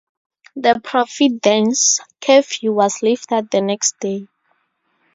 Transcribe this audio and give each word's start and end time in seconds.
The 0.55 0.81
Providence 0.83 1.99
curfew 2.21 2.73
was 2.73 3.03
lifted 3.03 3.51
the 3.51 3.61
next 3.61 3.99
day. 3.99 4.27